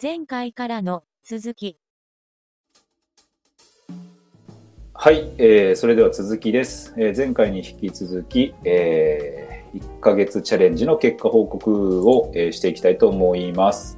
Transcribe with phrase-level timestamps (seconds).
[0.00, 1.78] 前回からの続き。
[4.92, 6.94] はい、えーそれでは続きです。
[6.96, 13.96] えー前回に引き続き、え1ヶ月チャレンジの結果報告を、えーしていきたいと思います。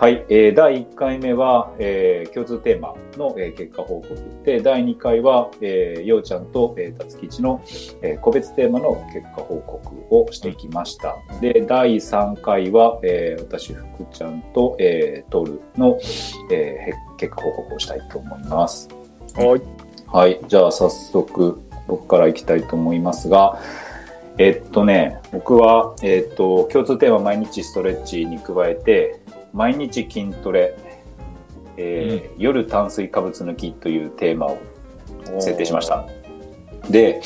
[0.00, 4.16] はい、えー第1回目は、えー共通テーマの、えー結果報告
[4.46, 7.62] で、第2回は、えーようちゃんと、えー、たつきちの、
[8.00, 11.16] えー個別テーマの結果報告をしていきました。
[11.42, 15.98] で、第3回は、えー私、福ちゃんと、えー、トールの、
[16.50, 18.88] えーへ結果報告をしたいと思います。
[19.34, 19.62] はい。
[20.06, 20.40] はい。
[20.48, 23.60] じゃあ早速僕からいきたいと思いますが、
[24.38, 29.19] えっとね、僕は、えっと、共通テーマ毎日ストレッチに加えて、
[29.52, 30.76] 毎日筋トレ、
[31.76, 34.58] えー夜炭水化物抜きというテーマを
[35.40, 36.06] 設定しました。
[36.90, 37.20] で、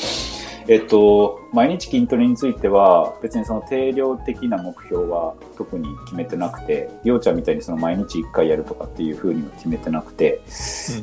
[0.67, 10.41] えっと、毎日筋トレについては、別にその定量的な目標は特に決めてなくて、ようちゃんみたいにその毎日1回やるとかっていうふうには決めてなくて、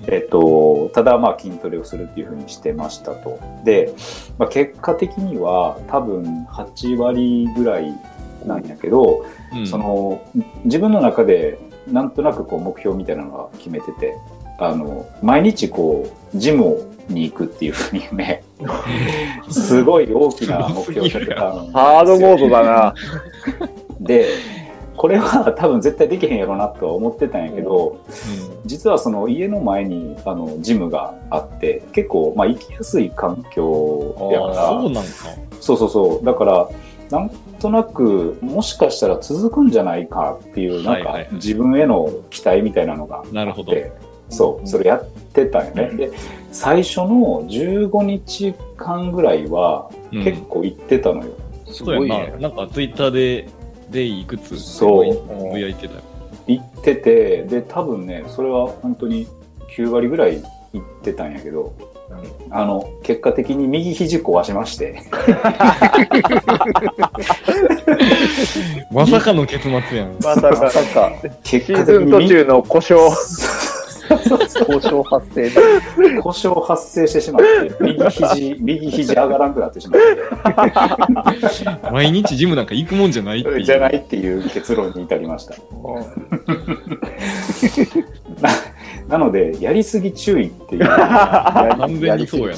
[0.08, 3.38] えっと、ただまあ筋トレをするっていうふうにしてましたと。
[3.64, 3.94] で、
[4.36, 7.94] まあ、結果的には多分8割ぐらい
[8.46, 10.22] なんやけど、うんその
[10.64, 14.16] 自分の中でなんとなくこう目標みたいなのが決めてて、
[14.58, 18.44] あの、毎日こう、ジムに行くっていうふうにね、
[19.50, 22.94] すごい大きな目標を立てたんですよハードモードだな。
[24.00, 24.26] で、
[24.96, 27.96] これは 多分絶対できへんやろなとは思ってたんやけど、
[28.64, 35.00] 実はその家の前にあのジムがあって、結構まあ行きやすい環境やあから、あそうなんか。
[35.60, 36.24] そうそうそう。
[36.24, 36.68] だから、
[37.12, 43.72] なんとなく、もしかしたら続くんじゃないかっていう、なんかはいはいはい自分への期待みたいなのがなるほど。
[43.72, 43.92] で、
[44.30, 45.90] そう、それやってたんよね。
[45.90, 46.10] で、
[46.50, 51.32] 最初の15日間ぐらいはうん結構行ってたのよ。
[51.86, 51.98] うやな。
[51.98, 52.34] ごいね。
[52.40, 53.48] なんかツイッターで、
[53.90, 54.58] でいくつ？
[54.58, 55.06] そう
[55.60, 56.00] やいてたよ。
[56.46, 59.26] 行ってて、で、多分ね、それは本当に
[59.76, 61.74] 9割ぐらい行ってたんやけど、
[62.50, 65.02] あの、結果的に右肘壊しまして、
[68.92, 70.16] まさかの結末やん。
[70.22, 70.60] まさか、
[71.42, 73.10] 結シーズン途中の故障、
[74.68, 75.60] 交渉発生で。
[76.20, 77.48] 故障発生してしまって、
[77.80, 80.00] 右肘、右肘上がらなくなってしまっ
[81.82, 81.90] て。
[81.90, 83.62] 毎日ジムなんか行くもんじゃないっていう。
[83.62, 85.54] じゃないっていう結論に至りました。
[89.12, 92.54] ななので、やりすぎ注意っていう 完全にそうやな。
[92.54, 92.56] っ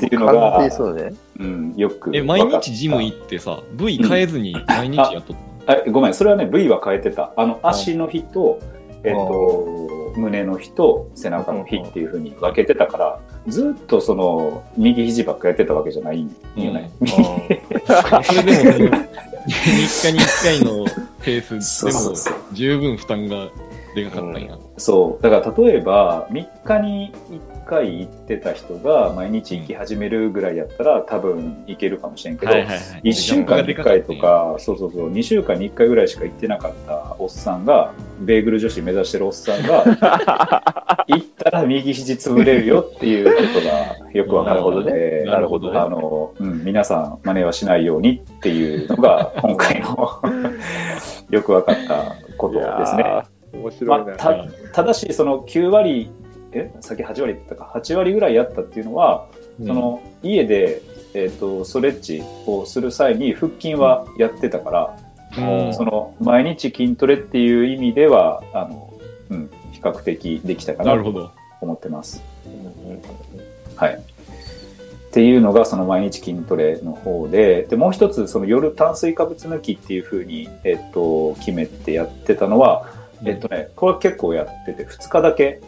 [0.00, 1.14] ていうの完が全にそうね。
[1.38, 7.32] うん、よくえ、毎日ジム行ってさ、部位変えずに毎日やっとっあごめん、それはね、部位は変えてた。
[7.36, 8.58] あの、足の日と、
[9.04, 16.90] えっと、胸の日と背中の日っていうふうに分けてたから、ずっとその、右肘ばっかやってたわけじゃないんよね。
[17.86, 18.22] た。
[18.24, 19.06] それでもその、3
[19.46, 20.84] 日に1回の
[21.22, 23.48] ペースでも十分負担が
[23.94, 24.58] でかかったんや。
[24.76, 25.22] そう。
[25.22, 33.10] だから例えば、3日に1回行ってた人が毎日行き始めるぐらいやったら、多分行けるかもしれんけど、はいはいはい。
[33.10, 39.84] 1週間に1回とか、そうそうそう、2週間に1回ぐらいしか行ってなかったおっさんが、ベーグル女子目指してるおっさんが、
[41.06, 50.20] 行ったら右肘潰れるよっていうことがよくわかるので、なるほどねあの、うん、皆さん真似はしないようにっていうのが、今回の
[51.30, 53.04] よくわかったことですね。
[53.54, 54.04] 面白いね。
[54.06, 56.10] まあ、たただし、その9割、
[56.52, 59.26] えさっき8割って言ったか、8割ぐらいやったっていうのは、
[59.60, 60.82] うんその家で、
[61.14, 64.96] えっとストレッチをする際に腹筋はやってたか
[65.36, 68.92] ら、うんその毎日筋トレっていう意味ではあの、
[69.30, 71.30] うん、比較的できたかなと。
[71.64, 72.22] 思ってます。
[73.76, 73.94] はい。
[73.94, 82.86] っていうのがその毎日筋トレの方で、で、もう一つその夜炭水化物抜きっていうふうに、えっと、決めてやってたのは、
[83.24, 85.60] えっとね、これ結構やってて、2日だけ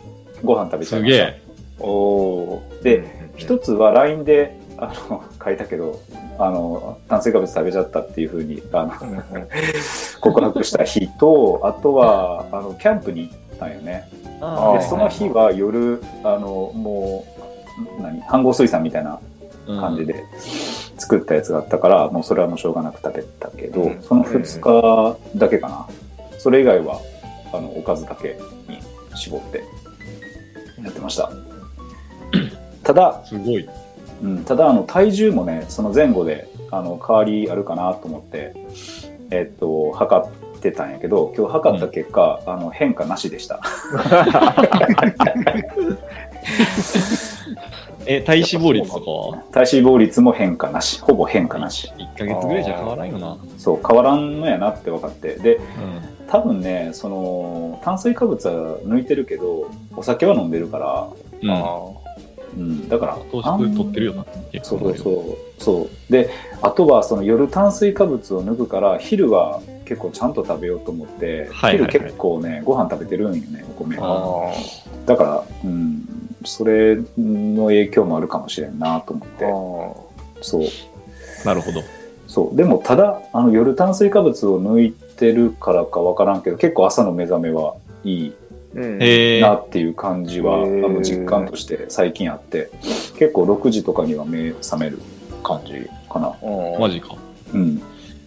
[0.42, 1.26] ご飯食べちゃいました。
[1.26, 1.40] すげえ。
[1.78, 6.00] おーで、一つは LINE で、あの、書いたけど、
[6.38, 9.22] あの、炭水化物食べちゃったっていうふうに、あの、
[10.20, 14.08] 告白した日と、あとは、あの、キャンプに行ったんよね。
[14.40, 17.24] あで、その日は夜、あの、も
[17.98, 19.18] う、何飯合水産みたいな
[19.66, 20.24] 感じで
[20.98, 25.86] 作ったやつがあったから、もうそれはもうしょうがなく食べたけど、うんその2日だけかな。
[26.38, 27.00] それ以外は、
[27.56, 28.38] あの、おかずだけ
[28.68, 28.78] に
[29.14, 29.64] 絞って
[30.82, 31.30] やってました。
[32.82, 33.68] ただ、すごい。
[34.22, 38.54] うん、ただあの体重もねその前後であの変わりあるかなと思って
[39.30, 43.60] えっと測ってたんやけど今日測った結果、あの変化なしでした
[48.06, 49.42] え、体脂肪率とかは？
[49.52, 51.00] 体脂肪率も変化なし。
[51.00, 51.90] ほぼ変化なし。
[51.96, 53.36] 1ヶ月ぐらいじゃ変わらんよな。
[53.58, 55.34] そう、変わらんのやなって分かって。
[55.34, 55.62] で、うん。
[56.28, 61.08] 多分ね、その、炭水化物は抜いてるけど、お酒は飲んでるから、
[61.42, 61.50] うん。
[61.50, 61.80] あ
[62.56, 64.24] うん、だから、糖質取ってるよな。
[64.62, 65.62] そうそうそう。
[65.62, 66.12] そう。
[66.12, 66.30] で、
[66.62, 73.96] あとはその夜炭水化物を抜くから、昼は結構ちゃんと食べようと思って、はいはいはい昼結構ね、ご飯食べてるんよね、お米。
[73.96, 76.08] だから、うん、
[76.46, 80.40] それの影響もあるかもしれんなと思って、あ。
[80.42, 80.62] そう。
[81.44, 81.82] なるほど。
[82.26, 82.56] そう。
[82.56, 88.32] でも、ただ、あの、夜炭水化物を抜いてるからかわからんけど、結構朝の目覚めはいい
[89.40, 92.70] なっていう感じは、へーあの実感として最近あって、
[93.18, 94.98] 結構6時とかには目覚める
[95.42, 96.34] 感じかな。
[96.78, 97.16] マジか。
[97.54, 97.82] うん。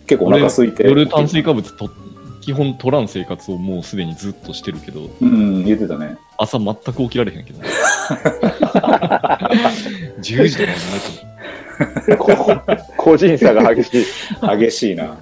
[0.07, 0.87] 結構お腹空いて。
[0.87, 1.89] 夜炭水化物と
[2.49, 6.17] 基本取らん生活をもうすでにずっとしてるけど、うん、言ってたね。
[6.35, 7.59] 朝全く起きられへんけど。
[10.17, 10.83] 10時とかにな
[11.93, 12.17] って
[12.97, 14.05] 個人差が激しい。
[14.57, 15.19] 激しいな。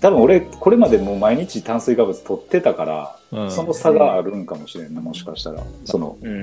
[0.00, 5.64] 多分俺、これまでもう毎日炭水化物取ってたから、うんその差があるんかもしれんな、もしかしたら。
[5.84, 6.28] その、う。
[6.28, 6.36] うん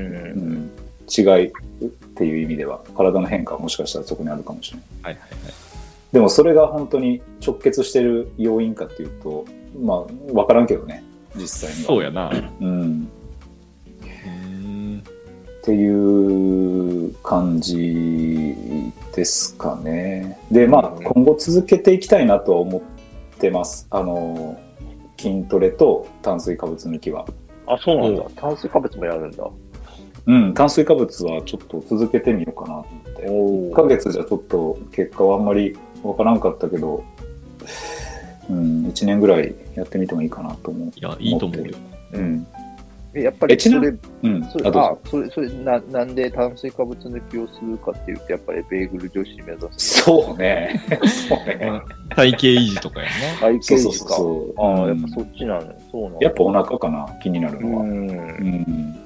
[0.65, 0.69] ん、
[1.07, 1.51] 違いっ
[2.17, 4.85] ていう意味では、体の変化はもしかしたらそこにあるかもしれない。
[5.03, 5.53] はいはいはい。
[6.11, 9.45] でもそれが本当に直結してる要因かっていうと、
[9.81, 11.03] まあ、わからんけどね、
[11.35, 11.87] 実際には。
[11.87, 12.31] そうやな。
[12.61, 13.07] うん。
[15.63, 18.53] っていう感じ
[19.15, 20.37] ですかね。
[20.51, 22.81] で、まあ、うん今後続けていきたいなとは思っ
[23.39, 23.87] てます。
[23.89, 24.59] あの、
[25.17, 27.25] 筋トレと炭水化物抜きは。
[27.65, 28.23] あ、そうなんだ。
[28.35, 29.49] 炭水化物もやるんだ。
[30.25, 33.25] うん、炭水化物はちょっと続けてみようかなと思って。
[33.29, 37.05] お1ヶ月じゃちょっと結果はあんまりわからんかったけど、
[38.49, 40.87] うん、1年ぐらいやってみてもいいかなと思う。
[40.95, 41.77] いや、いいと思うよ。
[42.13, 42.47] うん。
[43.15, 43.89] えやっぱりそれ、
[44.23, 44.43] うん。
[44.45, 44.97] それあ。
[45.05, 50.01] それ、それな、なんで炭水化物抜きをするかっていうと、やっぱりベーグル女子目指す。
[50.01, 50.81] そうね。
[51.27, 51.81] そうね。
[52.09, 53.07] 体型維持とかや
[53.39, 54.15] 体そうそう型維持か。
[54.15, 54.65] そうそう。
[54.65, 55.61] ああ、うんやっぱそっちなの。
[55.91, 56.17] そうなの。
[56.21, 57.83] やっぱお腹かな、気になるのは。
[57.83, 58.09] うん。
[58.09, 58.93] うん。
[58.93, 58.99] だ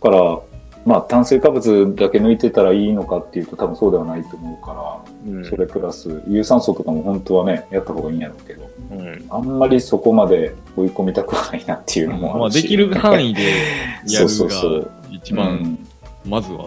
[0.00, 0.40] から、
[0.86, 9.26] まあ炭水化物だけ抜いてたらいいのかっていうと多分そうではないと思うかうんら、それプラス有酸素とかも本当はね、やった方がいいんやろうけど、うん。
[9.28, 12.62] あんまりそこまで追い込みたくはないなっていうのもまあ、あるし。
[12.62, 15.78] できる範囲でやる そうそうそうが一う番、ん
[16.24, 16.66] まずは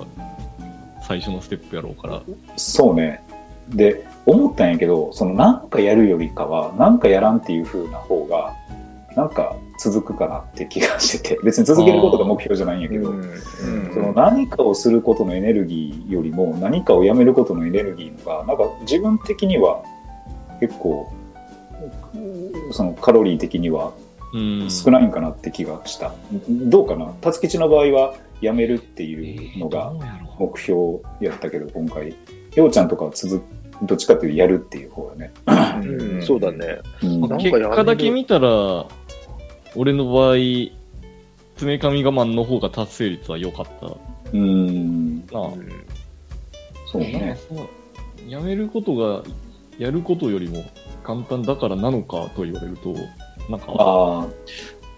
[1.08, 2.22] 最初のステップやろうから。
[2.58, 3.24] そうね。
[3.70, 8.54] で、思ったんやけど、そのなんかやるよりかは、なんかやらんっていう風な方が、
[9.16, 13.92] なんか続くかなって気がしてて、別に続けることが目標じゃないんやけど、うん。
[13.94, 19.84] その何かをすることのエネルギーよりも何かをやめることのエネルギーのが、なんか自分的には
[20.60, 21.12] 結構、
[22.72, 23.94] そのカロリー的には
[24.32, 24.70] うん。
[24.70, 26.14] 少ないんかなって気がした。
[26.48, 27.08] どうかな？
[27.20, 29.92] 達吉の場合はやめるっていうのが
[30.38, 32.16] 目標やったけど、今回。
[32.56, 33.42] ようちゃんとかは続
[33.82, 35.32] どっちかというとやるっていう方よね。
[35.48, 36.22] うん。
[36.22, 36.80] そうだね。
[37.02, 37.22] うん。
[37.22, 38.86] なんか結果だけ見たら、
[39.76, 40.36] 俺の場合、
[41.58, 43.88] 爪髪我慢の方が達成率は良かった
[44.34, 45.18] うん。
[45.28, 45.32] な。
[45.32, 47.38] そうね。
[47.50, 47.68] そう
[48.30, 49.24] やめることが、
[49.78, 50.64] やることよりも
[51.04, 52.94] 簡単だからなのかと言われると、
[53.50, 54.28] なんか、ああ、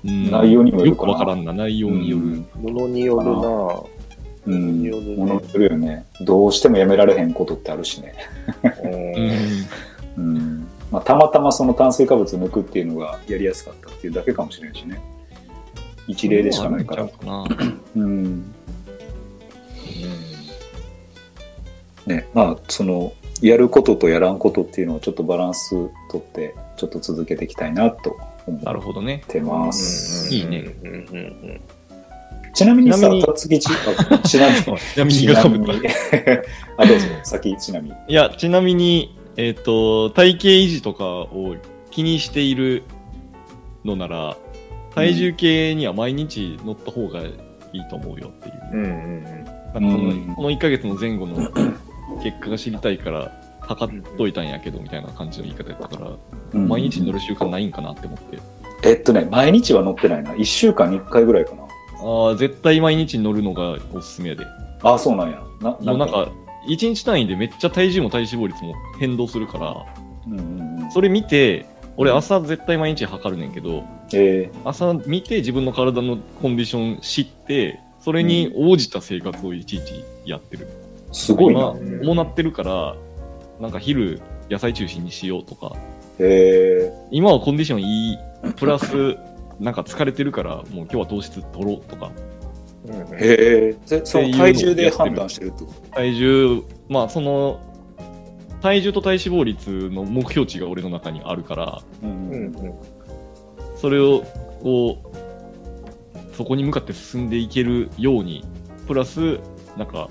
[0.03, 2.23] うん内容にもよるよかなくわからんな、内容による。
[2.23, 3.81] うんものによるな
[4.47, 4.79] うん。
[4.81, 6.05] によるねものによるよね。
[6.21, 8.13] どうしてもやめられへんことってあるしね。
[8.83, 10.67] うんうんうん。
[10.91, 15.01] まあ、たまたまその炭水化物抜くっていうのがやりやすかったっていうだけかもしれんしね。
[16.07, 17.07] 一例でしかないから。
[17.07, 18.53] そうなんうかな うん。
[22.05, 25.69] ね、まあ、その、やることとやらんことっていうのをちょっとバランス
[26.11, 29.23] とって、ちょっと続けていきたいなと思なるっほどね。
[29.27, 30.33] てます。
[30.33, 31.61] いいねうんうんうん
[32.53, 33.67] ちなみにさちなみに、たつきち、
[34.37, 35.19] なみに。
[35.19, 35.71] ちなみに
[36.77, 37.95] あ、どうぞ、先、ちなみに。
[38.09, 41.55] いや、ちなみに、えっ、と、体型維持とかを
[41.89, 42.83] 気にしている
[43.85, 44.37] のなら、
[44.93, 47.29] 体重計には毎日乗った方がい
[47.73, 48.55] いと思うよっていう。
[48.73, 51.35] うんうんなんかこの,、うんこの1ヶ月の前後の
[52.21, 56.11] 結果が知りたいから、測っといたんやけど、みたいな感じの言い方やったから、
[56.53, 58.39] うん毎日乗る習慣ないんかなって思って。
[58.83, 60.31] えっとね、毎日は乗ってないな。
[60.33, 61.63] 1週間に1回ぐらいかな。
[62.03, 64.45] ああ、絶対毎日乗るのがおすすめやで。
[64.83, 65.41] あ、そうなんや。
[65.61, 66.27] なもうなんか、
[66.67, 69.85] 1日単位でめっちゃ体重も体脂肪率も変動するから、
[70.27, 71.65] うんうんうん、それ見て、
[71.97, 80.67] 俺朝絶対毎日測るねんけど、え朝見て自分の体のコンディション知って、それに応じた生活をいちいちやってる。
[81.11, 81.71] ー、すごい今、な。
[81.73, 81.79] こ
[82.11, 82.95] うなってるから、
[83.59, 85.75] なんか昼野菜中心にしようとか、
[86.19, 86.91] え。
[87.11, 88.17] 今はコンディションいい、
[88.55, 89.17] プラス、
[89.59, 92.11] なんか疲れてるから、もう今日は糖質取ろうとか、
[92.87, 93.75] へえ。
[93.87, 97.59] でそ体重で判断してるってこ体重、まあその、
[98.61, 102.73] 体重と体脂肪率の目標値が俺の中にあるから、とうんうんうん
[103.77, 104.23] それを、
[104.61, 104.97] を
[106.33, 108.45] そこに向かって進んでいけるように、
[108.87, 109.39] プラス、
[109.75, 110.09] なんか、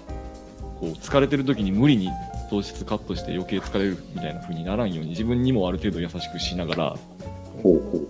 [0.80, 2.08] こう、疲れてる時に無理に
[2.50, 6.96] 糖質カットして余計疲れるみたいな風にならんように、自分にもある程度優しくしながら。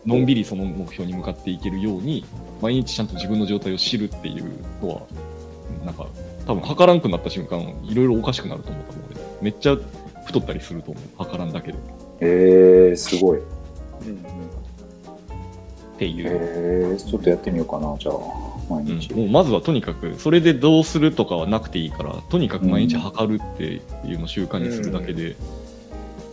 [0.06, 2.24] のんびりその目標に向かっていけるように、
[2.60, 4.44] 毎日ちゃんと自分の状態を知るっていう
[4.82, 5.02] のは、
[5.84, 6.06] なんか、
[6.46, 9.20] 多分測らんくなった瞬間、いろいろおかしくなると思ったもん俺。
[9.42, 9.76] めっちゃ
[10.26, 11.04] 太ったりすると思う。
[11.18, 11.78] 測らんだけで。
[12.20, 13.40] え、すごい。
[16.00, 16.90] ていう。
[16.90, 18.14] へえ、ちょっとやってみようかな、じゃあ、
[18.70, 19.12] 毎うん日。
[19.12, 25.36] もうまずはとにかく、それでどうするとかはなくていいから、とにかく毎日測るっていうのを習慣にするだけで、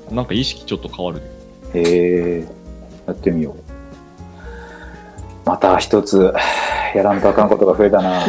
[0.10, 1.22] なんか意識ちょっと変わる。
[1.74, 2.48] へえ、
[3.08, 3.56] やってみよう。
[5.46, 6.34] また一つ、
[6.94, 8.20] やらんとあかんことが増えたな。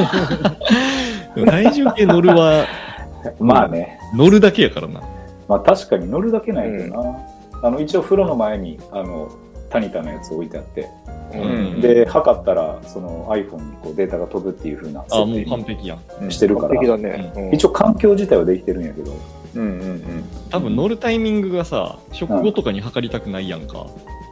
[1.47, 2.64] 体重計乗るは、
[3.40, 3.99] まあね。
[4.14, 5.02] 乗るだけやからな。
[5.49, 7.18] まあ確かに乗るだけないけどな。
[7.62, 9.28] あの、一応風呂の前に、あの、
[9.68, 10.88] タニタのやつ置いてあって、
[11.35, 16.25] うんで、測ったら、その iPhone にこうデータが飛ぶっていう風なあ、もう完璧やん。
[16.25, 17.32] にしてるから、完璧だね。
[17.37, 19.12] うん一応環境自体はできてるんやけど、
[19.56, 20.25] うんうんうん。
[20.50, 23.87] 多分乗るタイミングがさ、食後とかに測りたくないやんか。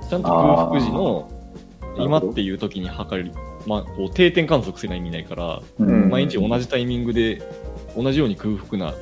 [0.09, 1.31] ちゃんと空腹時の
[1.99, 3.33] 今っていう時に測り、
[3.67, 7.43] まあ、こう定点観測せない意味ないから、うん毎日同じタイミングで
[7.97, 8.95] 同じように空腹な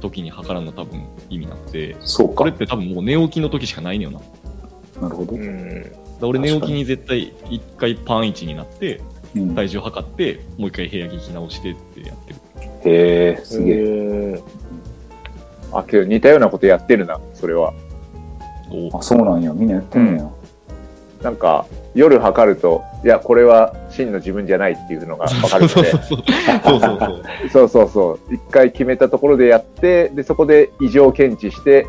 [0.00, 2.54] 時に測らんの多分意味なくて、そうかこれっ。
[2.54, 4.10] て多分もう寝起きの時しかないのよ
[4.98, 5.02] な。
[5.02, 5.36] なるほど。
[5.36, 5.82] うん
[6.20, 9.00] ら俺寝起きに絶対一回パン1になって、
[9.34, 12.38] うん体重測って、もう一回部屋着着直してってやってる。
[12.84, 13.76] へえ、すげえ。
[13.78, 14.42] え。
[15.72, 17.72] あ、けど似たようなことやってるな、それは。
[18.70, 19.52] おあ、そうなんや。
[19.52, 20.30] みんなやってんねや。
[21.22, 26.18] なんか、夜測ると、いや、これは真の自分じゃないっていうのが分かるので、そうそうそう。
[26.64, 27.48] そうそうそう。
[27.50, 28.34] そうそうそう。
[28.34, 31.86] 一回決めたところでやって、で、そこで異常検知して、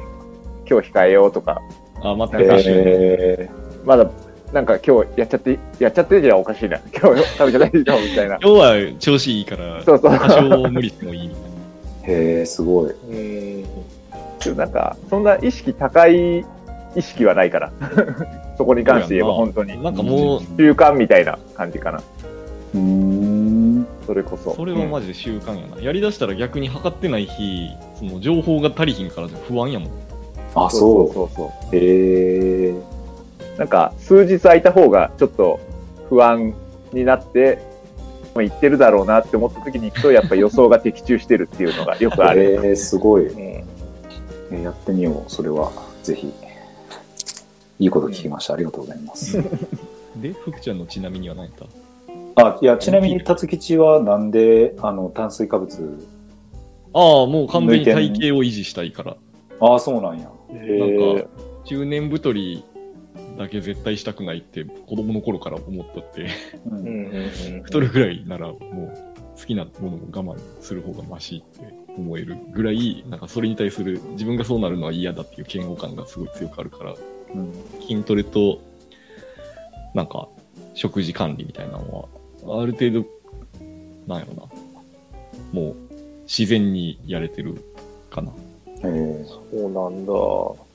[0.70, 1.62] 今日控えようとか、
[2.02, 3.50] あ、全く一緒にへ
[3.86, 4.10] まだ、
[4.52, 6.78] なんか今日やっちゃって、やっちゃってるじゃんおかしいな。
[6.94, 8.38] 今日食べてないでしょみたいな。
[8.42, 10.20] 今日は調子いいから、そうそう。
[10.20, 11.48] 多少無理してもいいみたいな。
[12.08, 12.38] え。
[12.38, 12.92] へえ、すごい。
[12.92, 13.64] うん。
[13.64, 16.46] でもなんか、そんな意識高い
[16.96, 17.72] 意識はないから。
[18.62, 19.82] そこに関して言えば本当に。
[19.82, 21.98] なんかもう、習慣みたいな感じかな。
[22.76, 23.88] うーん。
[24.06, 24.54] それこそ。
[24.54, 25.82] それはマジで習慣やな。
[25.82, 29.90] やりだしたら逆に測ってない日、その情報が足りひんから不安やもん。
[30.54, 31.14] あ、そそうう。
[31.14, 31.76] そうそう。
[31.76, 32.76] へえ。
[33.58, 35.60] なんか、数日空いた方がちょっと
[36.08, 36.54] 不安
[36.94, 37.58] になって、
[38.36, 42.44] まあ言ってるだろうなって思った時に行くと、やっぱ予想が的中してるっていうのがよくある。
[42.64, 43.28] えー、すごい。
[43.28, 45.32] うんえーやってみよう。
[45.32, 45.72] それは、
[46.04, 46.30] ぜひ。
[47.82, 48.54] いいこと聞きました。
[48.54, 49.42] ありがとうございます。
[50.22, 51.54] で、福ちゃんのちなみには何やっ
[52.36, 56.08] たあ、いや、ちなみに、辰吉はなんで、あの、炭水化物、
[56.94, 59.18] ああ、もう完全に体型を維持したいから。
[59.60, 60.30] ああ、そうなんや。
[60.50, 61.28] なんか、
[61.66, 62.64] 中年太り
[63.40, 66.28] だけ絶対したくないって子供の頃から思っとって、
[66.70, 76.96] ううんんうんうん太るぐらいならもう好きなものを我慢する方がマシって思えるぐらい、なんかそれに対する自分がそうなるのは嫌だっていう嫌悪感がすごい強くあるから、
[77.36, 78.62] うん筋トレと、
[79.94, 80.30] なんか、
[80.74, 82.08] 食事管理みたいなの
[82.46, 83.06] は、ある程度、
[84.08, 84.44] なんやろな。
[85.52, 85.76] もう、
[86.24, 87.62] 自然にやれてる
[88.10, 88.32] かな。
[88.84, 90.14] えーそうなんだ。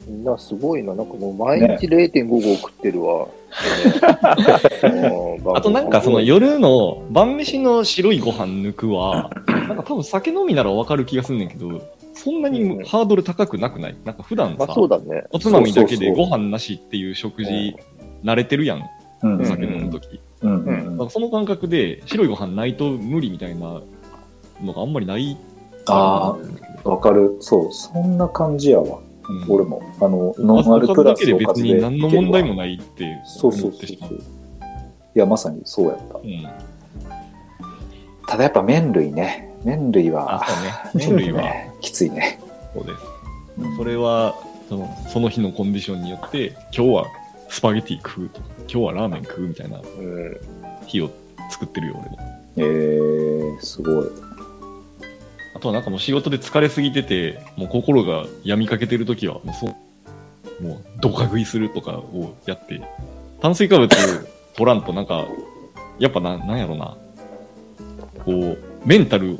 [0.06, 0.94] みんなすごいな。
[0.94, 3.26] なんかもう毎日0.5合食ってるわ。
[5.56, 11.80] あとなんかその夜の晩飯の白いご飯抜くは、なんか多分酒飲みならわかる気がすんねんけど、
[12.16, 13.96] そんなにハードル高くなくない？
[14.04, 15.24] なんか普段さまあ、そうだね。
[15.30, 17.76] おつまみだけでご飯なしっていう食事
[18.24, 18.78] 慣れてるやん、
[19.22, 20.20] うんお酒飲むとき。
[20.42, 23.80] うんだからその感覚で白いご飯ないと無理みたいな
[24.62, 25.36] のがあんまりない？
[25.86, 26.36] あ
[26.84, 27.36] あ、わかる。
[27.40, 28.98] そう、そんな感じやわ。
[29.28, 29.82] うん俺も。
[30.00, 34.18] あの、ノンアルプラス別に何の問題もないってそうそうそうそう。
[34.18, 36.18] いや、まさにそうやった。
[36.18, 36.48] うん。
[38.28, 39.55] ただやっぱ麺類ね。
[39.66, 40.72] 麺類はあ、、そうね。
[40.94, 42.38] 麺類はねきついね。
[42.72, 42.98] そうです。
[43.58, 44.34] うんそれは
[44.68, 47.06] そのその日のコンディションによって今日は
[47.48, 50.36] スパゲティ食うとか今日はラーメン食うみたいなうん
[50.86, 51.10] 日を
[51.50, 52.18] 作ってるよ俺も
[52.56, 54.06] えー、すごい。
[55.54, 59.74] あとはなんかもう仕事で疲れすぎててもう心が病みかけてる時はもうそ
[60.60, 62.80] うもうドカ食いするとかをやって
[63.40, 63.88] 炭水化物
[64.54, 65.26] 取らんとなんか
[65.98, 66.96] やっぱななんやろな
[68.24, 69.38] こうメンタル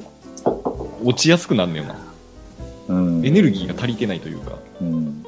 [1.03, 1.97] 落ちやすくなんねよな
[2.89, 5.27] うんエネルギーが足りてないというかうん。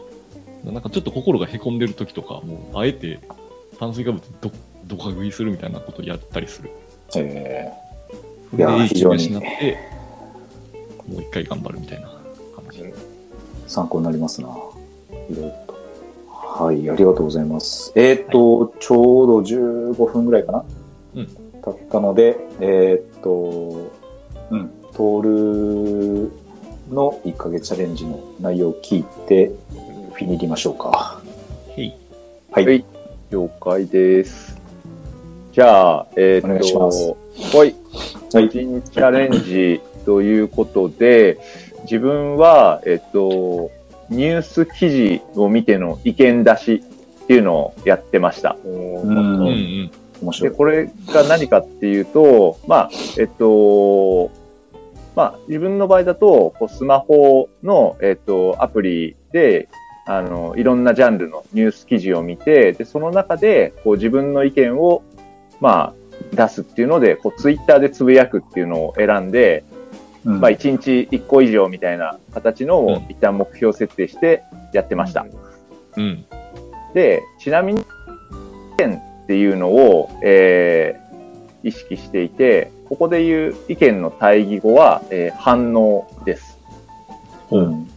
[0.65, 3.21] なんかちょっと心がへこんでる時とか、もうあえて
[3.79, 4.53] 炭水化物ど
[4.87, 6.71] どか食いするみたいなことやったりする。
[6.71, 7.73] えそれで
[8.57, 9.79] いや非常に息を失って、
[11.09, 12.09] もう一回頑張るみたいな
[12.57, 12.93] 話。
[13.67, 14.49] 参考になりますな。
[14.49, 15.79] いろいろと。
[16.29, 17.93] はい、ありがとうございます。
[17.95, 20.65] えっ、と、ちょうど15分ぐらいかな
[21.15, 21.27] うん
[21.63, 23.91] 経ったので、えっ、と、
[24.51, 26.33] うん、トール
[26.93, 29.53] の1ヶ月チャレンジの内容を聞いて、
[30.13, 30.89] フィニりましょうか。
[30.89, 31.23] は
[31.77, 31.97] い。
[32.51, 32.85] はい
[33.31, 34.61] 了解です。
[35.53, 37.15] じゃあ、えっ、と、お願いします
[37.57, 37.77] はい。
[38.33, 41.39] はい一日チャレンジということで、
[41.83, 43.71] 自分は、えっ、と、
[44.11, 46.83] ニュース記事を見ての意見出し
[47.23, 48.57] っていうのをやってました。
[48.65, 49.87] うんうんうん。
[49.87, 50.51] で、面白い。
[50.51, 54.33] これが何かっていうと、まあ、えっと、
[55.19, 59.69] まあ、自分の場合だと、こうスマホの、えっと、アプリで、
[60.07, 65.03] あの、いろんなジャンルのニュース記事を見て、で、その中で、こう自分の意見を、
[65.61, 69.65] まあ、出すっていうので、こう、ツイッターでつぶやくっていうのを選んで、
[70.25, 75.27] うんまあ、1日1個以上みたいな形のうんを一旦目標設定してやってました。
[75.97, 76.25] うん。
[76.95, 77.85] で、ちなみに、意
[78.85, 81.09] 見っていうのを、えー
[81.63, 86.59] 意識していて、ここで言う意見の対義語は、えー反応です。
[87.51, 87.91] うん。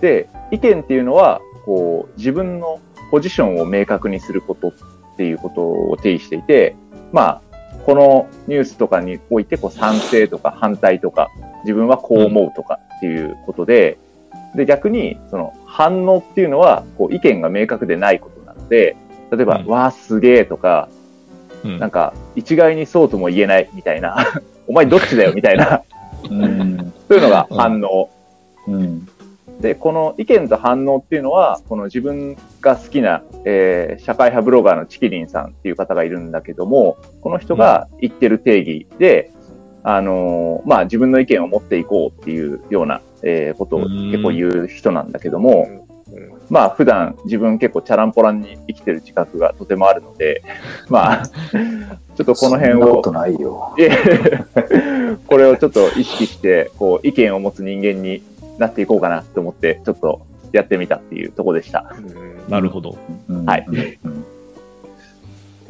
[0.00, 4.72] で、意見っていうのは、こう、自分のポジションを明確にすることっ
[5.16, 6.76] ていうことを定義していて、
[7.12, 7.42] まあ、
[7.84, 11.28] このニュースとかにおいて、こう、賛成とか反対とか、
[11.64, 13.98] 自分はこう思うとかっていうことで、
[14.54, 18.96] で、逆に、その、反応っていうのは、こう、意見が明確でないことなので、
[19.30, 20.88] 例えば、うんわあ、すげえとか、
[21.64, 24.16] うんなんか、一概にそうとも言えないみたいな、
[24.66, 25.82] お前どっちだよみたいな、
[26.30, 26.92] うん。
[27.08, 28.08] そういうのが反応。
[28.66, 29.06] うん。
[29.60, 39.30] で、この意見と反応っていうのは、この自分が好きな、えー社会派ブロガーのチキリンさんっていう方がいるんだけども、この人が言ってる定義で、
[39.82, 45.86] あのーまあ自分の意見を持っていこうっていうような、えーことを結構言う人なんだけども、
[46.50, 50.42] まあ普段自分結構チャランポランに生きてる自覚がとてもあるので、
[50.88, 51.26] まあ、
[52.16, 53.74] ちょっとこの辺をそんなことないよ。
[53.78, 53.90] いえ
[55.26, 58.22] これをちょっと意識して、こう、意見を持つ人間に
[58.58, 60.20] なっていこうかなと思って、ちょっと
[60.52, 61.94] やってみたっていうところでした。
[62.48, 62.98] なるほど。
[63.28, 63.66] うんはい
[64.04, 64.24] うん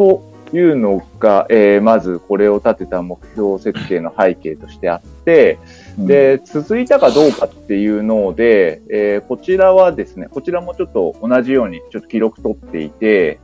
[0.01, 5.59] というのが、えーまずこれを立てた目標設定の背景としてあって、
[5.99, 13.39] うん、で、続いたかどうかっていうので、えーこちらはですね、こちらもちょっと同じようにちょっと記録取っていて、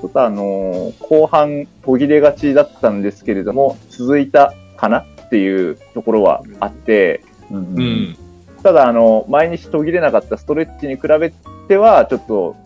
[0.00, 8.16] ちょっとあのー後半途切れがちだったんですけれども、続いたかなっていうところはあって、うんううんん。
[8.62, 11.32] ただ、あの、毎日途切れなかったストレッチに比べ
[11.68, 12.56] ては、ちょっと、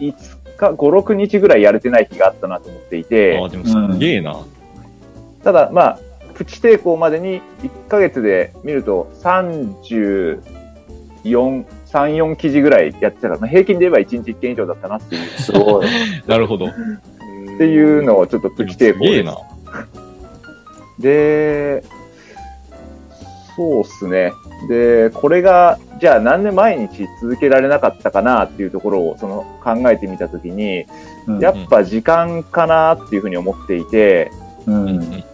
[0.00, 0.14] 5
[0.58, 4.36] 日、5、6日ぐらいやれてない日があったなと思っていてあ、あ、でもすげえな。
[5.42, 5.98] ただ、まあ、
[6.34, 10.40] プチ抵抗までに1ヶ月で見ると34、
[11.24, 15.86] 3、4記事ぐらいやってたから、まあ、平均で言えば1日1件以上だったなっていう、すごい。
[16.26, 16.66] なるほど。
[16.66, 16.70] っ
[17.58, 19.36] ていうのをちょっとプチ抵抗ですすげえな。
[20.98, 21.82] で、
[23.56, 24.32] そうっすね。
[24.66, 30.84] で、これが、じゃあなんで毎日続けられなかったかなっていうところをその考えてみたときに、
[31.26, 34.32] うんやっぱ時間かなっていうふうに思っていて、
[34.66, 35.24] ううんん。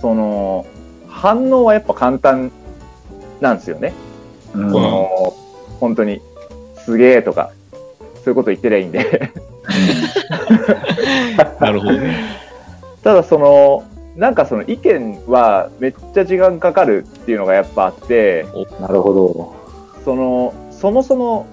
[0.00, 0.64] その、
[1.08, 2.52] 反応はやっぱ簡単
[3.40, 3.92] なんですよね。
[4.54, 5.34] うんこの、
[5.80, 6.22] 本当に、
[6.78, 7.50] すげえとか、
[8.24, 9.32] そういうこと言ってりゃいいんで。
[11.60, 12.16] なるほどね。
[13.02, 13.82] ただその、
[14.16, 18.46] なんかその意見はめっちゃ時間かかるっていうのがやっぱあって、
[18.80, 19.54] なるほど。
[20.04, 21.46] その、そもそも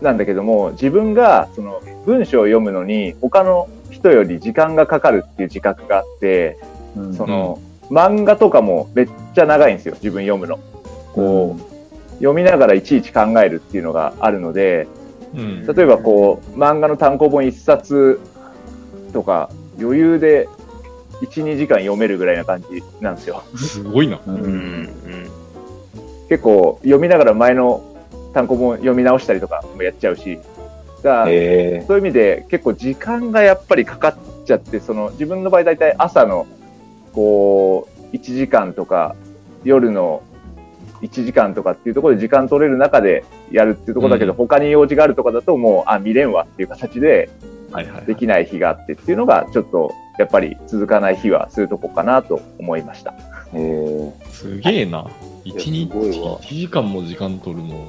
[0.00, 6.58] なんだけども、自分がその文章を読むのに他の人より時間がかかるっていう自覚があって、
[6.96, 7.58] うんその、
[7.90, 10.58] 漫画とかもめっちゃ長いんですよ、自分読むの。
[11.12, 14.88] こう、読みながらいちいち考えるっていうのがあるので、
[15.34, 15.66] うん。
[15.66, 18.20] 例えばこう、漫画の単行本一冊
[19.12, 20.48] とか余裕で
[21.20, 23.42] 1、2時間読めるぐらいな感じなんですよ。
[23.56, 24.18] すごいな。
[24.26, 24.88] うんうん。
[26.28, 27.84] 結構読みながら前の
[28.32, 30.38] 単行本読み直したりとかもやっちゃうし、
[31.02, 36.46] だそういう意味で結構時間がやっぱりかかっちゃって、その自分の場合大体朝の
[37.12, 39.16] こう1時間とか
[39.64, 40.22] 夜の
[41.02, 47.28] 1時間とかっていうところで時間取れる中でやるっていうところだけど、うん他に用事があるとかだともう、あ、見れんわっていう形で。
[48.04, 53.14] できない日があってっていうのがちょっとやっぱり続かない日はそういうとこかなと思いました。
[53.54, 55.10] ー、えすげえな。
[55.44, 57.86] 一日すごいわ1時間も時間取るの。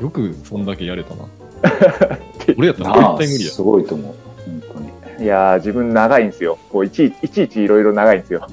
[0.00, 1.26] よくそんだけやれたな。
[2.58, 3.50] 俺やっー、たら絶対無理や。
[3.52, 4.14] すごいと思う。
[4.44, 4.80] 本当
[5.20, 5.24] に。
[5.24, 6.58] いやー、自分長いんですよ。
[6.72, 8.48] こういちいちいちいちいろいろ長いんですよ。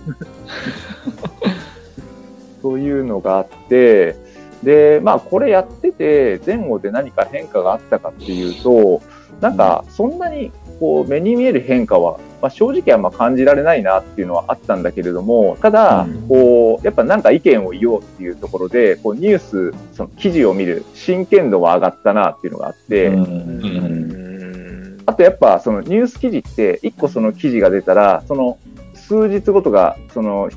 [2.61, 4.15] そういうのがあって、
[4.61, 9.01] で、まあこれやってて前後で何か変化があったかっていうと、
[9.41, 23.11] なんかそんなにこう目に見える変化は、まあ、正直あんま感じられないなっていうのはあったんだけれども、ただうん、こう、やっぱなんか意見を言おうっていうところで、こうニュース、その記事を見る真剣度は上がったなっていうのがあって。
[25.05, 28.57] あとやっぱそのニュース記事って、一個その記事が出たら、その
[28.95, 30.49] 数日後とか、その、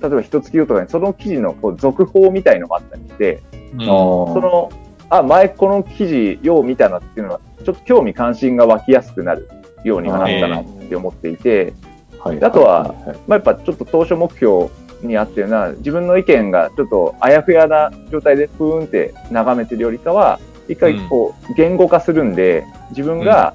[0.00, 3.42] 例えば一月後とかにその記事のこう続報みたいのがあったりして、
[3.74, 3.82] うん。
[3.82, 4.70] あその、
[5.08, 9.48] あ、前この記事よう見たなっていうのは、ちょっと興味関心が湧きやすくなる
[9.84, 11.72] ようにはなったなって思っていて、
[12.18, 12.42] はい。
[12.42, 12.94] あとは
[13.26, 14.68] まあ、やっぱちょっと当初目標
[15.02, 23.54] にあったような、自分の意見がちょっとあやふやな状態でふーんって眺めてるよりかは、一回こう言語化するんで、自分が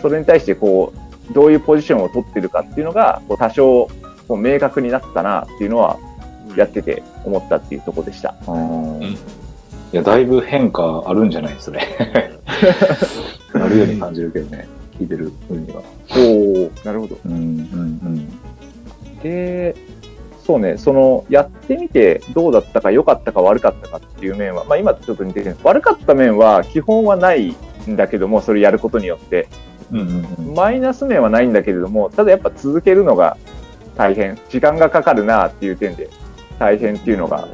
[0.00, 0.92] それに対してこ
[1.30, 3.88] う、どういうポジションを取ってるかっていうのが、こう多少
[4.28, 5.98] こう明確になったなっていうのは、
[6.56, 8.34] やってて思ったっていうところでした。
[8.46, 9.04] う
[9.92, 11.80] いや、だいぶ変化あるんじゃないそれ。
[13.54, 14.66] あるように感じるけどね、
[15.02, 15.82] 聞いてる分には。
[16.16, 17.18] おおなるほど。
[17.26, 19.74] うん、うん、で、
[20.44, 27.56] そうね、その、やってみてどうだったか良かったか悪かったかっていう面は、まあ今とちょっと似てる悪かった面は基本はない
[27.88, 29.48] んだけども、それやることによって。
[29.90, 30.00] うん。
[30.00, 30.54] うん、うんうん。
[30.54, 33.36] マイナス面はないんだけれども、ただやっぱ続けるのが
[33.96, 36.08] 大変、時間がかかるなっていう点で
[36.58, 37.48] 大変っていうのが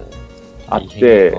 [0.67, 1.37] あって、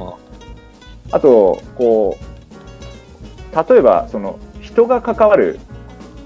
[1.11, 5.59] あと、こう、例えば、その、人が関わる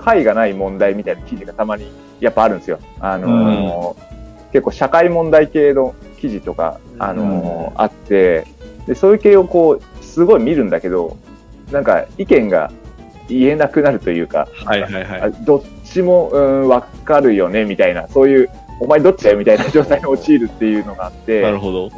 [0.04, 2.80] 解がない問題みたいな記事がたまにやっぱあるんですよ。
[3.00, 4.14] あのー
[4.54, 8.46] 結構社会問題系の記事とか、あのーあって、
[8.86, 11.18] で、そういう系をこう、すごい見るんだけど、
[11.72, 12.72] なんか意見が
[13.28, 15.22] 言えなくなるというか、はいはいはい。
[15.22, 21.90] あどっちも、うん、わかるよね、みたいな、そういう、お前どっちだよみたいな状態に陥るっていうのがあって、なるほど。